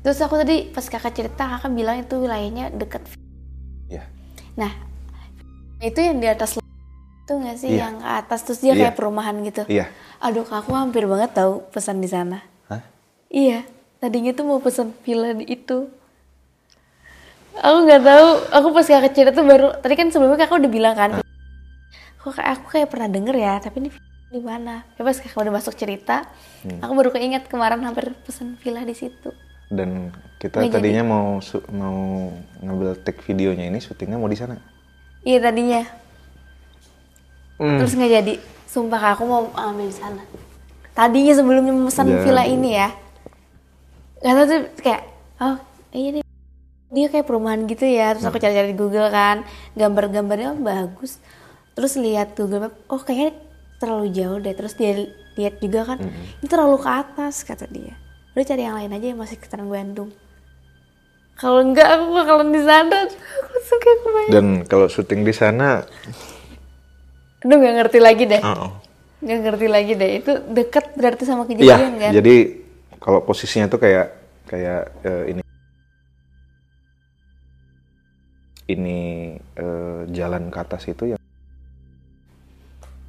[0.01, 3.01] Terus aku tadi pas kakak cerita kakak bilang itu wilayahnya deket.
[3.85, 4.05] ya
[4.53, 4.69] Nah,
[5.81, 7.89] itu yang di atas itu nggak sih Iya.
[7.89, 8.89] yang ke atas terus dia Iya.
[8.89, 9.65] kayak perumahan gitu.
[9.65, 9.89] iya
[10.21, 12.41] Aduh, aku hampir banget tahu pesan di sana.
[12.69, 12.81] Hah?
[13.29, 13.65] Iya,
[13.97, 15.89] tadinya tuh mau pesan villa di itu.
[17.55, 20.95] Aku nggak tahu, aku pas kakak cerita tuh baru tadi kan sebelumnya kakak udah bilang
[20.97, 21.09] kan.
[22.21, 23.89] Kayak aku kayak pernah denger ya, tapi ini
[24.35, 24.83] di mana?
[24.95, 26.27] Ya pas udah masuk cerita,
[26.83, 29.31] aku baru keinget kemarin hampir pesan villa di situ.
[29.65, 32.29] dan kita Nggak tadinya mau su- mau
[32.61, 34.61] ngambil take videonya ini syutingnya mau di sana
[35.25, 35.81] Iya tadinya,
[37.57, 37.79] Hmm.
[37.81, 38.33] terus nggak jadi.
[38.69, 40.21] Sumpah Kak, aku mau ambil di sana.
[40.91, 42.23] Tadinya sebelumnya memesan Jadi.
[42.23, 42.91] villa ini ya,
[44.19, 45.01] karena tuh kayak,
[45.39, 45.57] oh
[45.91, 46.23] iya nih,
[46.89, 48.13] dia kayak perumahan gitu ya.
[48.13, 49.43] Terus aku cari-cari di Google kan,
[49.73, 51.17] gambar-gambarnya oh, bagus.
[51.73, 53.33] Terus lihat Google Map, oh kayaknya
[53.85, 54.53] terlalu jauh deh.
[54.57, 54.91] Terus dia
[55.37, 55.97] lihat juga kan,
[56.41, 57.93] ini terlalu ke atas kata dia.
[58.33, 60.09] Udah cari yang lain aja yang masih sekitaran Bandung.
[61.35, 62.99] Kalau enggak aku bakalan di sana.
[63.05, 64.31] Aku suka kebayang.
[64.31, 65.83] dan kalau syuting di sana
[67.43, 68.41] Aduh nggak ngerti lagi deh.
[68.41, 68.71] oh.
[69.21, 70.09] Nggak ngerti lagi deh.
[70.19, 72.11] Itu deket berarti sama kejadian kan?
[72.15, 72.35] jadi
[73.03, 74.07] kalau posisinya tuh kayak
[74.49, 75.41] kayak eh, ini
[78.65, 78.99] ini
[79.37, 81.17] eh, jalan ke atas itu ya.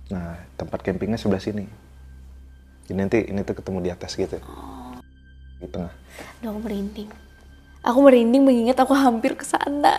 [0.07, 1.66] Nah, tempat campingnya sebelah sini.
[2.87, 4.38] Jadi nanti ini tuh ketemu di atas gitu.
[5.59, 5.90] Di tengah.
[6.38, 7.11] Aduh aku merinding.
[7.83, 9.99] Aku merinding mengingat aku hampir ke sana.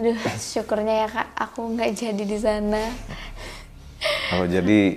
[0.00, 2.88] Aduh, syukurnya ya kak, aku nggak jadi di sana.
[4.32, 4.96] Kalau jadi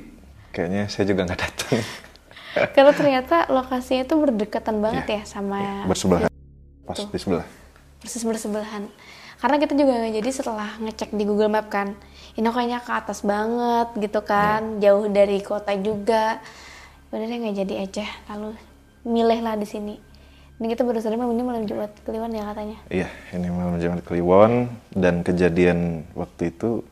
[0.56, 1.84] kayaknya saya juga nggak datang.
[2.54, 6.30] Karena ternyata lokasinya itu berdekatan banget ya sama Bersebelahan.
[6.84, 7.48] Pas di sebelah.
[8.04, 8.84] persis bersebelahan.
[9.39, 11.96] Karena kita juga nggak jadi setelah ngecek di Google Map kan,
[12.36, 16.44] ini kayaknya ke atas banget gitu kan, jauh dari kota juga.
[17.12, 18.56] Deh nggak jadi aja, lalu
[19.08, 19.96] milih lah di sini.
[20.60, 22.78] Ini kita baru sadar ini malam Jumat Kliwon ya katanya.
[22.88, 26.84] Iya, ini malam Jumat Kliwon dan kejadian waktu itu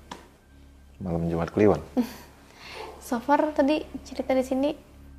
[0.99, 1.83] malam Jumat Kliwon.
[3.01, 4.71] So far tadi cerita di sini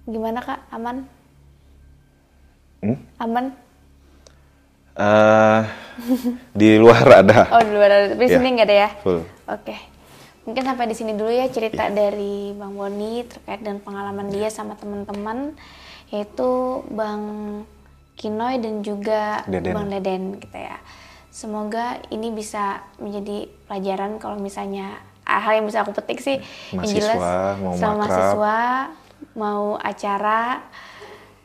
[0.04, 0.60] gimana kak?
[0.70, 1.06] Aman?
[2.82, 2.98] Hmm?
[3.16, 3.46] Aman?
[4.92, 5.60] Eh,
[6.52, 7.48] di luar ada.
[7.50, 8.88] Oh di luar ada, tapi di Iya, sini nggak ada ya?
[9.00, 9.20] full.
[9.48, 9.76] Oke.
[10.42, 14.74] Mungkin sampai di sini dulu ya cerita dari Bang Boni terkait dengan pengalaman dia sama
[14.74, 15.54] teman-teman
[16.10, 16.50] yaitu
[16.90, 17.22] Bang
[18.14, 19.72] Kinoy dan juga Deden.
[19.72, 20.76] Bang Deden gitu ya.
[21.32, 26.36] Semoga ini bisa menjadi pelajaran kalau misalnya ah, hal yang bisa aku petik sih
[26.74, 28.02] yang jelas Mahasiswa, mau sama makrab.
[28.04, 28.58] mahasiswa
[29.32, 30.60] mau acara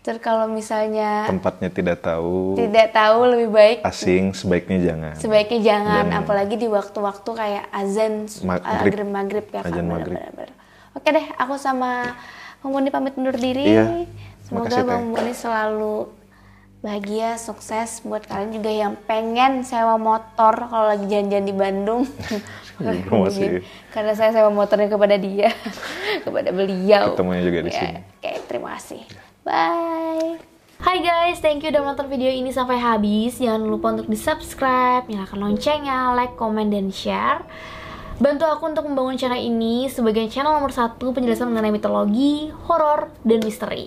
[0.03, 5.13] terus kalau misalnya Tempatnya tidak tahu, tidak tahu lebih baik asing sebaiknya jangan.
[5.19, 8.71] Sebaiknya jangan, Dan- apalagi di waktu-waktu kayak azan Maghrib.
[8.71, 9.71] maghrib maghrib ya kan.
[9.75, 10.15] Azan maghrib.
[10.15, 10.51] bener, bener.
[10.95, 12.15] Oke deh, aku sama
[12.63, 13.67] Bang Boni pamit undur diri.
[13.67, 14.07] Iya.
[14.47, 15.03] Semoga Makasih, Bang.
[15.11, 15.95] Boni selalu
[16.79, 22.01] bahagia, sukses buat kalian juga yang pengen sewa motor kalau lagi jalan-jalan di Bandung.
[22.77, 23.61] Promosi.
[23.89, 25.49] Karena saya sewa motornya kepada dia,
[26.25, 27.13] kepada beliau.
[27.13, 27.99] Ketemunya juga di Ya, sini.
[28.01, 29.01] Oke, terima kasih.
[29.41, 30.37] Bye.
[30.77, 33.37] Hai guys, thank you udah menonton video ini sampai habis.
[33.37, 37.41] Jangan lupa untuk di subscribe, nyalakan loncengnya, like, comment, dan share.
[38.17, 43.45] Bantu aku untuk membangun channel ini sebagai channel nomor satu penjelasan mengenai mitologi, horor, dan
[43.45, 43.85] misteri.